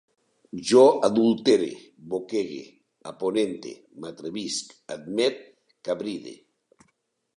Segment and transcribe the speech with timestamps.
[0.69, 1.67] Jo adultere,
[2.13, 2.57] boquege,
[3.11, 5.47] aponente, m'atrevisc, admet,
[5.91, 6.35] cabride